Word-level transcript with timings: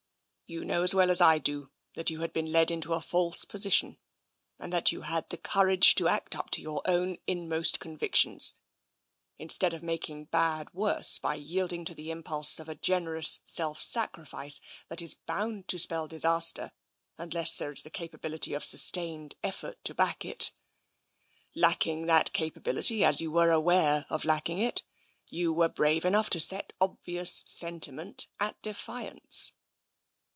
"You 0.47 0.65
know 0.65 0.83
as 0.83 0.93
well 0.93 1.09
as 1.11 1.21
I 1.21 1.37
do 1.39 1.71
that 1.93 2.09
you 2.09 2.19
had 2.19 2.33
been 2.33 2.51
led 2.51 2.71
into 2.71 2.93
a 2.93 2.99
false 2.99 3.45
position, 3.45 3.97
and 4.59 4.73
that 4.73 4.91
you 4.91 5.03
had 5.03 5.29
the 5.29 5.37
courage 5.37 5.95
to 5.95 6.09
act 6.09 6.35
up 6.35 6.49
to 6.49 6.61
your 6.61 6.81
own 6.83 7.19
inmost 7.25 7.79
convictions, 7.79 8.55
in 9.37 9.47
stead 9.47 9.71
of 9.73 9.81
making 9.81 10.25
bad 10.25 10.73
worse 10.73 11.17
by 11.19 11.35
yielding 11.35 11.85
to 11.85 11.95
the 11.95 12.11
impulse 12.11 12.59
of 12.59 12.67
a 12.67 12.75
generous 12.75 13.39
self 13.45 13.81
sacrifice 13.81 14.59
that 14.89 15.01
is 15.01 15.13
bound 15.13 15.69
to 15.69 15.79
spell 15.79 16.05
disas 16.09 16.53
ter 16.53 16.73
unless 17.17 17.57
there 17.57 17.71
is 17.71 17.83
the 17.83 17.89
capability 17.89 18.53
of 18.53 18.65
sustained 18.65 19.35
effort 19.41 19.81
to 19.85 19.95
back 19.95 20.25
it. 20.25 20.51
Lacking 21.55 22.07
that 22.07 22.33
capability, 22.33 23.05
as 23.05 23.21
you 23.21 23.31
were 23.31 23.51
aware 23.51 24.05
of 24.09 24.25
lacking 24.25 24.59
it, 24.59 24.83
you 25.29 25.53
were 25.53 25.69
brave 25.69 26.03
enough 26.03 26.29
to 26.31 26.41
set 26.41 26.73
obvious 26.81 27.41
sentiment 27.47 28.27
at 28.37 28.61
defiance." 28.61 29.53